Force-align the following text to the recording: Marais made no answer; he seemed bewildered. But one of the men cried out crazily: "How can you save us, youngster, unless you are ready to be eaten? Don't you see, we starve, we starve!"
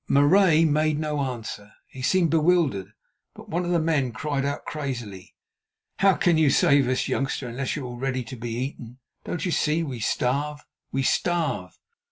Marais 0.07 0.65
made 0.65 0.97
no 0.97 1.19
answer; 1.21 1.73
he 1.85 2.01
seemed 2.01 2.31
bewildered. 2.31 2.91
But 3.35 3.49
one 3.49 3.63
of 3.65 3.69
the 3.69 3.79
men 3.79 4.11
cried 4.13 4.43
out 4.43 4.65
crazily: 4.65 5.35
"How 5.99 6.15
can 6.15 6.39
you 6.39 6.49
save 6.49 6.87
us, 6.87 7.07
youngster, 7.07 7.47
unless 7.47 7.75
you 7.75 7.87
are 7.87 7.95
ready 7.95 8.23
to 8.23 8.35
be 8.35 8.53
eaten? 8.55 8.97
Don't 9.25 9.45
you 9.45 9.51
see, 9.51 9.83
we 9.83 9.99
starve, 9.99 10.65
we 10.91 11.03
starve!" 11.03 11.77